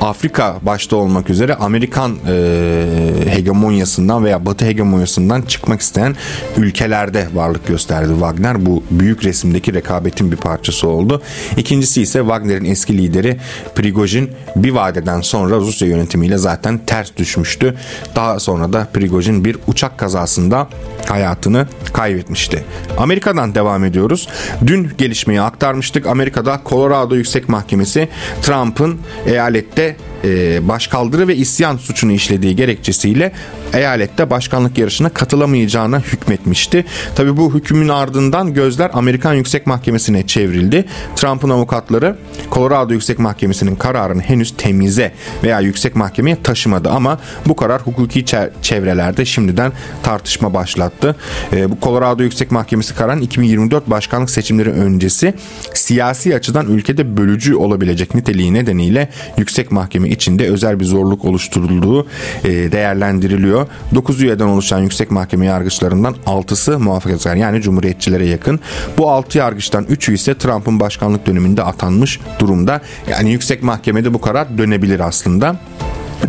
[0.00, 2.84] Afrika başta olmak üzere Amerikan e,
[3.28, 6.16] hegemonyasından veya Batı hegemonyasından çıkmak isteyen
[6.56, 8.37] ülkelerde varlık gösterdi Wagner.
[8.38, 11.22] Bu büyük resimdeki rekabetin bir parçası oldu.
[11.56, 13.36] İkincisi ise Wagner'in eski lideri
[13.74, 17.74] Prigojin bir vadeden sonra Rusya yönetimiyle zaten ters düşmüştü.
[18.16, 20.68] Daha sonra da Prigojin bir uçak kazasında
[21.06, 22.64] hayatını kaybetmişti.
[22.98, 24.28] Amerika'dan devam ediyoruz.
[24.66, 26.06] Dün gelişmeyi aktarmıştık.
[26.06, 28.08] Amerika'da Colorado Yüksek Mahkemesi
[28.42, 33.32] Trump'ın eyalette e, başkaldırı ve isyan suçunu işlediği gerekçesiyle
[33.72, 36.84] eyalette başkanlık yarışına katılamayacağına hükmetmişti.
[37.14, 40.84] Tabi bu hükmün ardından gözler Amerikan Yüksek Mahkemesi'ne çevrildi.
[41.16, 42.16] Trump'ın avukatları
[42.52, 48.24] Colorado Yüksek Mahkemesi'nin kararını henüz temize veya yüksek mahkemeye taşımadı ama bu karar hukuki
[48.62, 51.16] çevrelerde şimdiden tartışma başlattı.
[51.52, 55.34] E, bu Colorado Yüksek Mahkemesi kararın 2024 başkanlık seçimleri öncesi
[55.74, 62.06] siyasi açıdan ülkede bölücü olabilecek niteliği nedeniyle yüksek mahkeme içinde özel bir zorluk oluşturulduğu
[62.44, 63.66] e, değerlendiriliyor.
[63.94, 68.60] 9 üyeden oluşan yüksek mahkeme yargıçlarından 6'sı muhafazakar yani cumhuriyetçilere yakın.
[68.98, 72.80] Bu 6 yargıçtan 3'ü ise Trump'ın başkanlık döneminde atanmış durumda.
[73.10, 75.56] Yani yüksek mahkemede bu karar dönebilir aslında.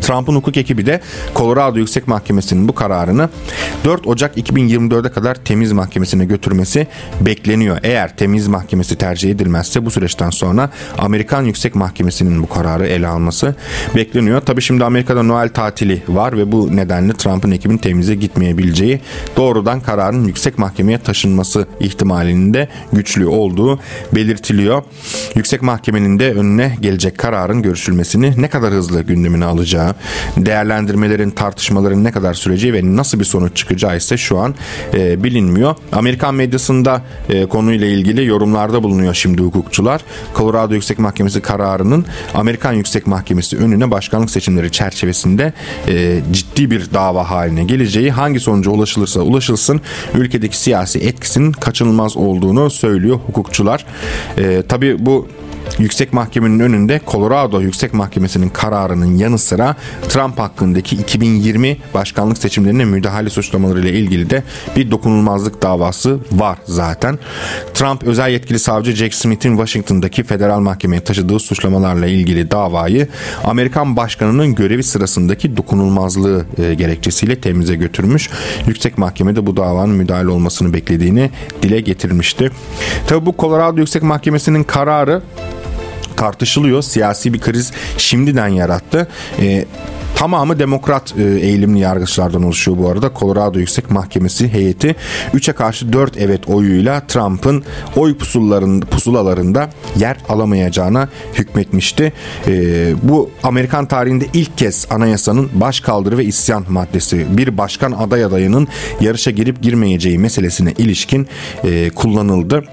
[0.02, 1.02] Trump'ın hukuk ekibi de
[1.36, 3.30] Colorado Yüksek Mahkemesi'nin bu kararını
[3.86, 6.88] 4 Ocak 2024'e kadar temiz mahkemesine götürmesi
[7.22, 7.78] bekleniyor.
[7.84, 13.56] Eğer temiz mahkemesi tercih edilmezse bu süreçten sonra Amerikan Yüksek Mahkemesi'nin bu kararı ele alması
[13.96, 14.42] bekleniyor.
[14.42, 19.02] Tabi şimdi Amerika'da Noel tatili var ve bu nedenle Trump'ın ekibinin temize gitmeyebileceği
[19.38, 23.80] doğrudan kararın yüksek mahkemeye taşınması ihtimalinin de güçlü olduğu
[24.16, 24.84] belirtiliyor.
[25.36, 29.96] Yüksek mahkemenin de önüne gelecek kararın görüşülmesini ne kadar hızlı gündemine alacağı olacağı,
[30.38, 34.56] değerlendirmelerin, tartışmaların ne kadar süreceği ve nasıl bir sonuç çıkacağı ise şu an
[34.94, 35.76] e, bilinmiyor.
[35.92, 40.02] Amerikan medyasında e, konuyla ilgili yorumlarda bulunuyor şimdi hukukçular.
[40.36, 45.54] Colorado Yüksek Mahkemesi kararının Amerikan Yüksek Mahkemesi önüne başkanlık seçimleri çerçevesinde
[45.88, 49.82] e, ciddi bir dava haline geleceği, hangi sonuca ulaşılırsa ulaşılsın
[50.14, 53.86] ülkedeki siyasi etkisinin kaçınılmaz olduğunu söylüyor hukukçular.
[54.38, 55.28] E, tabii bu
[55.78, 59.76] Yüksek Mahkemenin önünde Colorado Yüksek Mahkemesi'nin kararının yanı sıra
[60.10, 64.44] Trump hakkındaki 2020 başkanlık seçimlerine müdahale suçlamaları ile ilgili de
[64.76, 67.20] bir dokunulmazlık davası var zaten.
[67.74, 73.08] Trump özel yetkili savcı Jack Smith'in Washington'daki federal mahkemeye taşıdığı suçlamalarla ilgili davayı
[73.44, 78.30] Amerikan başkanının görevi sırasındaki dokunulmazlığı e, gerekçesiyle temize götürmüş.
[78.68, 81.30] Yüksek Mahkemede bu davanın müdahale olmasını beklediğini
[81.62, 82.50] dile getirmişti.
[83.08, 85.22] Tabi bu Colorado Yüksek Mahkemesi'nin kararı
[86.20, 86.82] tartışılıyor.
[86.82, 89.08] Siyasi bir kriz şimdiden yarattı.
[89.40, 89.66] E,
[90.16, 93.12] Tamamı demokrat e, eğilimli yargıçlardan oluşuyor bu arada.
[93.20, 94.96] Colorado Yüksek Mahkemesi heyeti
[95.34, 97.64] 3'e karşı 4 evet oyuyla Trump'ın
[97.96, 102.14] oy pusulların, pusulalarında yer alamayacağına hükmetmişti.
[102.48, 108.24] E, bu Amerikan tarihinde ilk kez anayasanın baş kaldırı ve isyan maddesi bir başkan aday
[108.24, 108.68] adayının
[109.02, 111.28] yarışa girip girmeyeceği meselesine ilişkin
[111.64, 112.64] e, kullanıldı.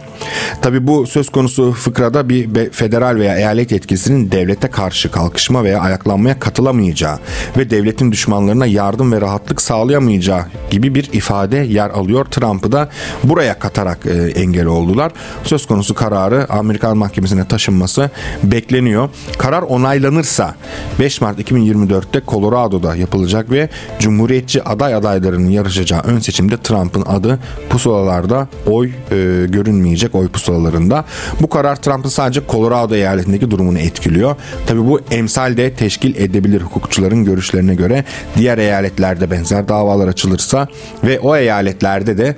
[0.62, 6.38] Tabi bu söz konusu fıkrada bir federal veya eyalet yetkisinin devlete karşı kalkışma veya ayaklanmaya
[6.38, 7.18] katılamayacağı
[7.57, 12.25] ve devletin düşmanlarına yardım ve rahatlık sağlayamayacağı gibi bir ifade yer alıyor.
[12.25, 12.89] Trump'ı da
[13.25, 15.12] buraya katarak e, engel oldular.
[15.45, 18.11] Söz konusu kararı Amerikan Mahkemesi'ne taşınması
[18.43, 19.09] bekleniyor.
[19.39, 20.55] Karar onaylanırsa
[21.01, 27.39] 5 Mart 2024'te Colorado'da yapılacak ve Cumhuriyetçi aday adaylarının yarışacağı ön seçimde Trump'ın adı
[27.71, 31.05] pusulalarda oy e, görünmeyecek oy pusulalarında.
[31.41, 34.37] Bu karar Trump'ın sadece Colorado eyaletindeki durumunu etkiliyor.
[34.67, 38.05] Tabi bu emsal de teşkil edebilir hukukçuların görüşlerine göre
[38.37, 40.69] diğer eyaletlerde benzer davalar açılırsa
[41.05, 42.37] ve o eyaletlerde de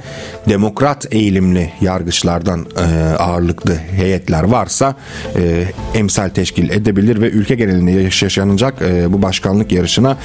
[0.48, 4.96] demokrat eğilimli yargıçlardan e, ağırlıklı heyetler varsa
[5.36, 5.64] e,
[5.94, 10.16] emsal teşkil edebilir ve ülke genelinde yaşanacak e, bu başkanlık yarışına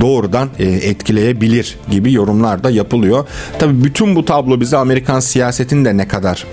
[0.00, 3.26] doğrudan etkileyebilir gibi yorumlar da yapılıyor.
[3.58, 6.46] Tabi bütün bu tablo bize Amerikan siyasetinin de ne kadar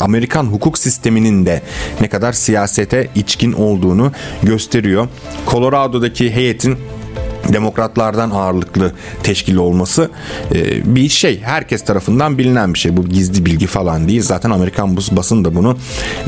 [0.00, 1.62] Amerikan hukuk sisteminin de
[2.00, 5.08] ne kadar siyasete içkin olduğunu gösteriyor.
[5.46, 6.78] Colorado'daki heyetin
[7.52, 10.10] demokratlardan ağırlıklı teşkil olması
[10.54, 11.40] e, bir şey.
[11.40, 12.96] Herkes tarafından bilinen bir şey.
[12.96, 14.22] Bu gizli bilgi falan değil.
[14.22, 15.76] Zaten Amerikan basın da bunu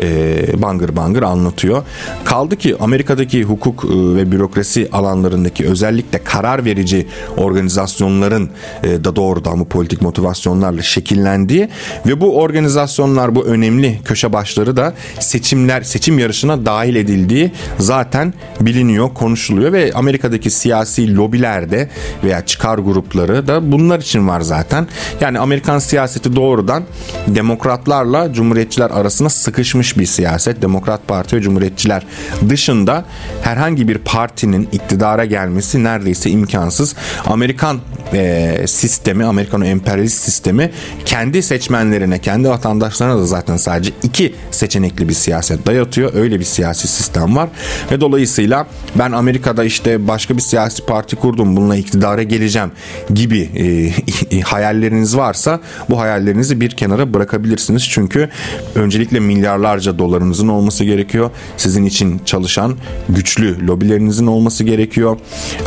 [0.00, 1.83] e, bangır bangır anlatıyor.
[2.24, 7.06] Kaldı ki Amerika'daki hukuk e, ve bürokrasi alanlarındaki özellikle karar verici
[7.37, 8.50] organizasyonların
[8.85, 11.68] e, da doğrudan bu politik motivasyonlarla şekillendiği
[12.06, 19.14] ve bu organizasyonlar bu önemli köşe başları da seçimler seçim yarışına dahil edildiği zaten biliniyor,
[19.14, 21.88] konuşuluyor ve Amerika'daki siyasi lobilerde
[22.25, 24.87] veya çıkar grupları da bunlar için var zaten.
[25.20, 26.85] Yani Amerikan siyaseti doğrudan
[27.27, 30.62] demokratlarla cumhuriyetçiler arasında sıkışmış bir siyaset.
[30.62, 32.07] Demokrat Parti ve Cumhuriyetçiler
[32.49, 33.05] dışında
[33.42, 36.94] herhangi bir partinin iktidara gelmesi neredeyse imkansız.
[37.27, 37.81] Amerikan
[38.12, 40.70] e, sistemi, Amerikan emperyalist sistemi
[41.05, 46.14] kendi seçmenlerine, kendi vatandaşlarına da zaten sadece iki seçenekli bir siyaset dayatıyor.
[46.14, 47.49] Öyle bir siyasi sistem var
[47.90, 52.70] ve dolayısıyla ben Amerika'da işte başka bir siyasi parti parti kurdum bununla iktidara geleceğim
[53.14, 55.60] gibi e, hayalleriniz varsa
[55.90, 57.88] bu hayallerinizi bir kenara bırakabilirsiniz.
[57.88, 58.28] Çünkü
[58.74, 61.30] öncelikle milyarlarca dolarınızın olması gerekiyor.
[61.56, 62.76] Sizin için çalışan
[63.08, 65.16] güçlü lobilerinizin olması gerekiyor.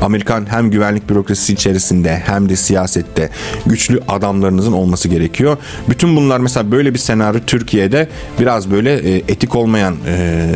[0.01, 3.29] Amerikan hem güvenlik bürokrasisi içerisinde hem de siyasette
[3.65, 5.57] güçlü adamlarınızın olması gerekiyor.
[5.89, 8.07] Bütün bunlar mesela böyle bir senaryo Türkiye'de
[8.39, 10.49] biraz böyle e, etik olmayan e,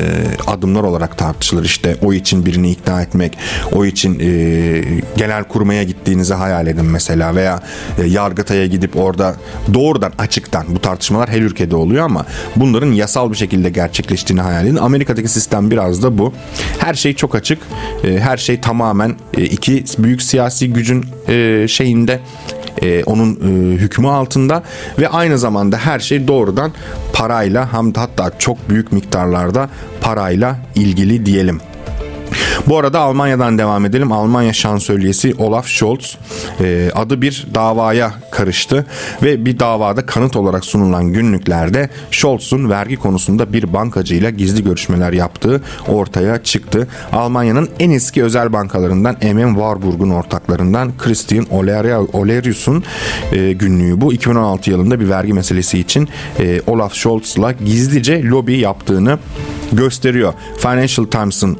[0.47, 1.65] adımlar olarak tartışılır.
[1.65, 3.37] İşte o için birini ikna etmek,
[3.71, 4.66] o için e,
[5.17, 7.59] genel kurmaya gittiğinizi hayal edin mesela veya
[7.97, 9.35] e, Yargıtay'a gidip orada
[9.73, 12.25] doğrudan açıktan bu tartışmalar her ülkede oluyor ama
[12.55, 14.75] bunların yasal bir şekilde gerçekleştiğini hayal edin.
[14.75, 16.33] Amerika'daki sistem biraz da bu.
[16.79, 17.59] Her şey çok açık.
[18.03, 21.05] E, her şey tamamen e, iki büyük siyasi gücün
[21.67, 22.19] şeyinde
[23.05, 23.35] onun
[23.77, 24.63] hükmü altında
[24.99, 26.71] ve aynı zamanda her şey doğrudan
[27.13, 29.69] parayla hem hatta çok büyük miktarlarda
[30.01, 31.61] parayla ilgili diyelim.
[32.67, 34.11] Bu arada Almanya'dan devam edelim.
[34.11, 36.17] Almanya şansölyesi Olaf Scholz
[36.61, 38.85] e, adı bir davaya karıştı
[39.23, 45.61] ve bir davada kanıt olarak sunulan günlüklerde Scholz'un vergi konusunda bir bankacıyla gizli görüşmeler yaptığı
[45.87, 46.87] ortaya çıktı.
[47.13, 51.45] Almanya'nın en eski özel bankalarından MM Warburg'un ortaklarından Christian
[52.13, 52.83] Olerius'un
[53.31, 54.13] e, günlüğü bu.
[54.13, 59.19] 2016 yılında bir vergi meselesi için e, Olaf Scholz'la gizlice lobi yaptığını
[59.73, 60.33] gösteriyor.
[60.57, 61.57] Financial Times'ın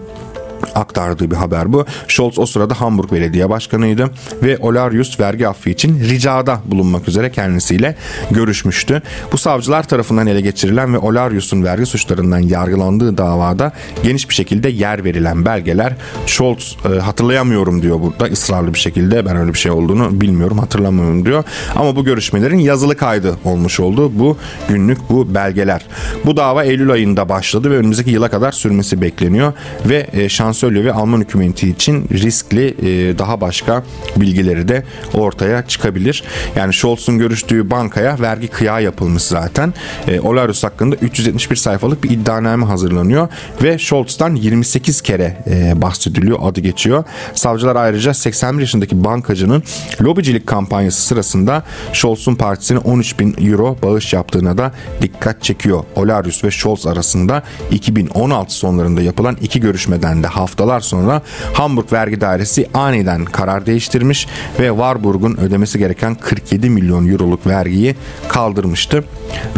[0.76, 1.86] aktardığı bir haber bu.
[2.08, 4.10] Scholz o sırada Hamburg Belediye Başkanıydı
[4.44, 7.96] ve Olarius vergi affı için ricada bulunmak üzere kendisiyle
[8.32, 9.02] görüşmüştü.
[9.32, 13.72] Bu savcılar tarafından ele geçirilen ve Olarius'un vergi suçlarından yargılandığı davada
[14.04, 19.38] geniş bir şekilde yer verilen belgeler Scholz e, hatırlayamıyorum diyor burada ısrarlı bir şekilde ben
[19.38, 21.44] öyle bir şey olduğunu bilmiyorum hatırlamıyorum diyor.
[21.76, 24.38] Ama bu görüşmelerin yazılı kaydı olmuş oldu bu
[24.70, 25.86] günlük bu belgeler.
[26.26, 29.54] Bu dava Eylül ayında başladı ve önümüzdeki yıla kadar sürmesi bekleniyor
[29.86, 33.84] ve e, şansölye ve Alman hükümeti için riskli e, daha başka
[34.16, 34.84] bilgileri de
[35.14, 36.24] ortaya çıkabilir.
[36.56, 39.74] Yani Scholz'un görüştüğü bankaya vergi kıyağı yapılmış zaten.
[40.08, 43.28] E, Olarus hakkında 371 sayfalık bir iddianame hazırlanıyor
[43.64, 47.04] ve Scholz'tan 28 kere e, bahsediliyor, adı geçiyor.
[47.34, 49.64] Savcılar ayrıca 81 yaşındaki bankacının
[50.02, 55.84] lobicilik kampanyası sırasında Scholz'un partisine 13 bin euro bağış yaptığına da dikkat çekiyor.
[55.96, 61.22] Olarius ve Scholz arasında 2016 sonlarında yapılan iki görüşmeden de haftalar sonra
[61.54, 64.28] Hamburg Vergi Dairesi aniden karar değiştirmiş
[64.60, 67.96] ve Warburg'un ödemesi gereken 47 milyon euroluk vergiyi
[68.28, 69.04] kaldırmıştı.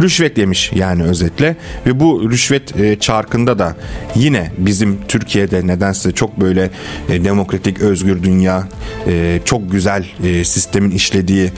[0.00, 3.76] Rüşvet yemiş yani özetle ve bu rüşvet e, çarkında da
[4.14, 6.70] yine bizim Türkiye'de nedense çok böyle
[7.08, 8.68] e, demokratik özgür dünya
[9.06, 10.04] e, çok güzel
[10.44, 11.52] sistemin işlediği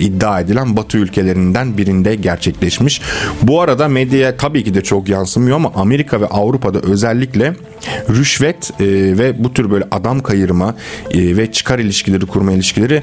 [0.00, 3.02] iddia edilen Batı ülkelerinden birinde gerçekleşmiş.
[3.42, 7.54] Bu arada medyaya tabii ki de çok yansımıyor ama Amerika ve Avrupa'da özellikle
[8.10, 8.86] rüşvet e,
[9.18, 10.74] ve bu tür böyle adam kayırma
[11.10, 13.02] e, ve çıkar ilişkileri kurma ilişkileri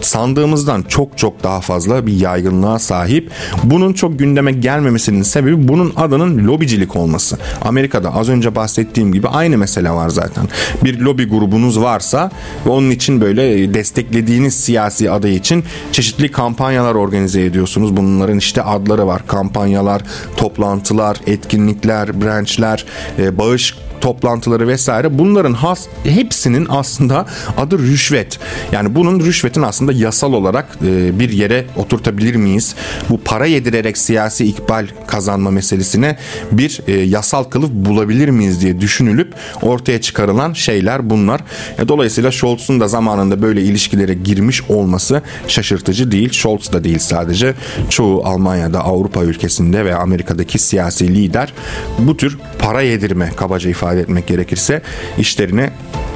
[0.00, 3.30] sandığımızdan çok çok daha fazla bir yaygınlığa sahip.
[3.64, 7.38] Bunun çok gündeme gelmemesinin sebebi bunun adının lobicilik olması.
[7.62, 10.48] Amerika'da az önce bahsettiğim gibi aynı mesele var zaten.
[10.84, 12.30] Bir lobi grubunuz varsa
[12.66, 17.96] ve onun için böyle desteklediğiniz siyasi aday için çeşitli kampanyalar organize ediyorsunuz.
[17.96, 19.26] Bunların işte adları var.
[19.26, 20.02] Kampanyalar,
[20.36, 22.84] toplantılar, etkinlikler, branchler,
[23.18, 28.38] e, bağış toplantıları vesaire bunların has, hepsinin aslında adı rüşvet.
[28.72, 32.74] Yani bunun rüşvetin aslında yasal olarak e, bir yere oturtabilir miyiz?
[33.10, 36.16] Bu para yedirerek siyasi ikbal kazanma meselesine
[36.52, 41.40] bir e, yasal kılıf bulabilir miyiz diye düşünülüp ortaya çıkarılan şeyler bunlar.
[41.78, 46.32] E, dolayısıyla Scholz'un da zamanında böyle ilişkilere girmiş olması şaşırtıcı değil.
[46.32, 47.54] Scholz da değil sadece.
[47.90, 51.52] Çoğu Almanya'da, Avrupa ülkesinde ve Amerika'daki siyasi lider
[51.98, 54.82] bu tür para yedirme kabaca ifade etmek gerekirse
[55.18, 55.70] işlerine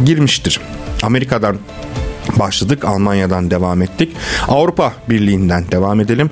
[0.05, 0.61] girmiştir.
[1.03, 1.57] Amerika'dan
[2.37, 2.85] başladık.
[2.85, 4.17] Almanya'dan devam ettik.
[4.49, 6.31] Avrupa Birliği'nden devam edelim.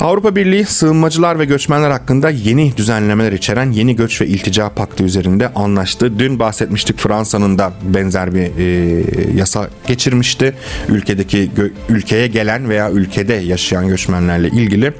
[0.00, 5.48] Avrupa Birliği sığınmacılar ve göçmenler hakkında yeni düzenlemeler içeren yeni göç ve iltica paktı üzerinde
[5.54, 6.18] anlaştı.
[6.18, 9.04] Dün bahsetmiştik Fransa'nın da benzer bir e,
[9.36, 10.54] yasa geçirmişti.
[10.88, 11.50] Ülkedeki
[11.88, 14.92] ülkeye gelen veya ülkede yaşayan göçmenlerle ilgili.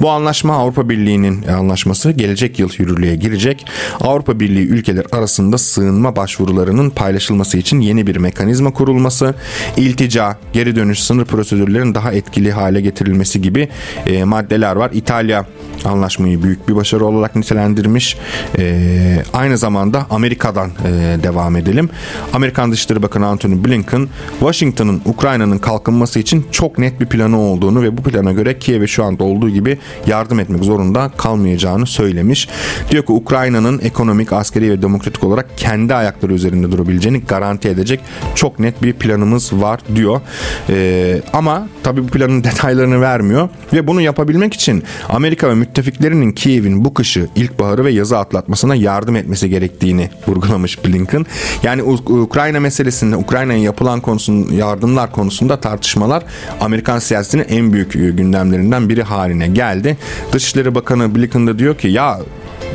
[0.00, 3.66] Bu anlaşma Avrupa Birliği'nin anlaşması gelecek yıl yürürlüğe girecek.
[4.00, 9.34] Avrupa Birliği ülkeler arasında sığınma başvurularının paylaşılması için yeni bir mekanizma kurulması,
[9.76, 13.68] iltica, geri dönüş sınır prosedürlerinin daha etkili hale getirilmesi gibi
[14.06, 14.90] e, maddeler var.
[14.94, 15.46] İtalya
[15.84, 18.16] anlaşmayı büyük bir başarı olarak nitelendirmiş.
[18.58, 21.90] E, aynı zamanda Amerika'dan e, devam edelim.
[22.32, 27.96] Amerikan Dışişleri Bakanı Antony Blinken, Washington'ın Ukrayna'nın kalkınması için çok net bir planı olduğunu ve
[27.96, 32.48] bu plana göre Kiev'e şu anda olduğu gibi yardım etmek zorunda kalmayacağını söylemiş.
[32.90, 38.00] Diyor ki Ukrayna'nın ekonomik, askeri ve demokratik olarak kendi ayakları üzerinde durabileceğini garanti edecek
[38.34, 40.20] çok net bir planımız var diyor.
[40.68, 46.84] E, ama tabii bu planın detaylarını vermiyor ve bunu yapabilmek için Amerika ve müttefiklerinin Kiev'in
[46.84, 51.26] bu kışı, ilkbaharı ve yazı atlatmasına yardım etmesi gerektiğini vurgulamış Blinken.
[51.62, 56.22] Yani Ukrayna meselesinde, Ukrayna'ya yapılan konusun, yardımlar konusunda tartışmalar
[56.60, 59.96] Amerikan siyasetinin en büyük gündemlerinden biri haline geldi.
[60.32, 62.20] Dışişleri Bakanı Blinken de diyor ki ya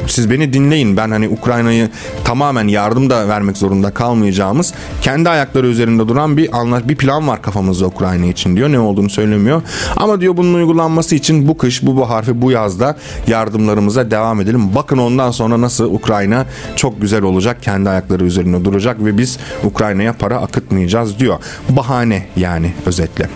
[0.08, 0.98] siz beni dinleyin.
[0.98, 1.90] Ben hani Ukrayna'yı
[2.24, 7.42] tamamen yardım da vermek zorunda kalmayacağımız kendi ayakları üzerinde duran bir anlaş bir plan var
[7.42, 8.72] kafamızda Ukrayna için diyor.
[8.72, 9.62] Ne olduğunu söylemiyor.
[9.98, 14.76] Ama diyor bunun uygulanması için bu kış, bu bahar ve bu yazda yardımlarımıza devam edelim.
[14.76, 17.64] Bakın ondan sonra nasıl Ukrayna çok güzel olacak.
[17.64, 21.40] Kendi ayakları üzerinde duracak ve biz Ukrayna'ya para akıtmayacağız diyor.
[21.70, 23.30] Bahane yani özetle.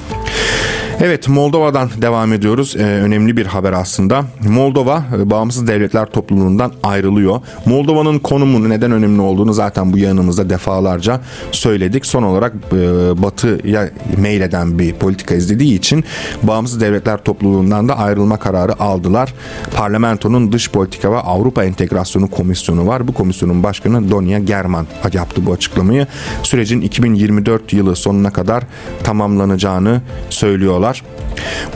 [1.02, 2.76] Evet Moldova'dan devam ediyoruz.
[2.76, 4.26] Ee, önemli bir haber aslında.
[4.50, 7.42] Moldova e, bağımsız devletler topluluğundan ayrılıyor.
[7.66, 11.22] Moldova'nın konumunun neden önemli olduğunu zaten bu yanımızda defalarca
[11.52, 12.06] söyledik.
[12.06, 12.78] Son olarak e,
[13.24, 16.04] Batı'ya meyleden bir politika izlediği için
[16.44, 19.34] bağımsız devletler topluluğundan da ayrılma kararı aldılar.
[19.76, 23.08] Parlamentonun dış politika ve Avrupa entegrasyonu komisyonu var.
[23.08, 26.08] Bu komisyonun başkanı Donya German yaptı bu açıklamayı.
[26.44, 28.64] Sürecin 2024 yılı sonuna kadar
[29.04, 31.04] tamamlanacağını söylüyorlar ediyorlar.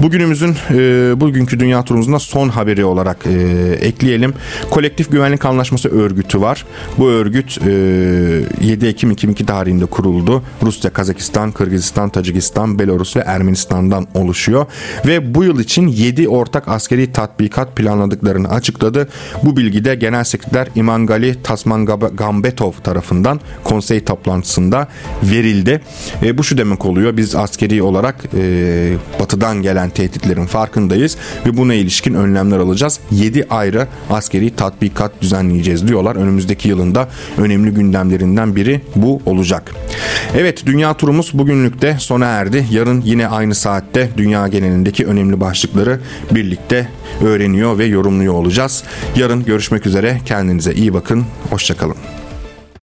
[0.02, 3.32] Bugünümüzün e, bugünkü dünya turumuzun son haberi olarak e,
[3.82, 4.34] ekleyelim.
[4.70, 6.66] Kolektif Güvenlik Anlaşması örgütü var.
[6.98, 7.72] Bu örgüt e,
[8.62, 10.44] 7 Ekim 2002 tarihinde kuruldu.
[10.64, 14.66] Rusya, Kazakistan, Kırgızistan, Tacikistan, Belarus ve Ermenistan'dan oluşuyor.
[15.06, 19.08] Ve bu yıl için 7 ortak askeri tatbikat planladıklarını açıkladı.
[19.44, 24.88] Bu bilgi de Genel Sekreter İmangali Tasman Gambetov tarafından konsey toplantısında
[25.24, 25.82] verildi.
[26.24, 27.18] E, bu şu demek oluyor.
[27.18, 33.00] Biz askeri olarak e, batıdan gelen tehditlerin farkındayız ve buna ilişkin önlemler alacağız.
[33.12, 36.16] 7 ayrı askeri tatbikat düzenleyeceğiz diyorlar.
[36.16, 39.72] Önümüzdeki yılında önemli gündemlerinden biri bu olacak.
[40.38, 42.66] Evet dünya turumuz bugünlük de sona erdi.
[42.72, 46.00] Yarın yine aynı saatte dünya genelindeki önemli başlıkları
[46.32, 46.88] birlikte
[47.22, 48.84] öğreniyor ve yorumluyor olacağız.
[49.16, 50.22] Yarın görüşmek üzere.
[50.26, 51.26] Kendinize iyi bakın.
[51.50, 52.19] Hoşçakalın.